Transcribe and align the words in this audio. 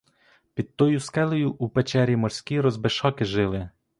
Під 0.53 0.75
тою 0.75 0.99
скелею 0.99 1.51
у 1.51 1.69
печері 1.69 2.15
морські 2.15 2.61
розбишаки 2.61 3.25
жили. 3.25 3.69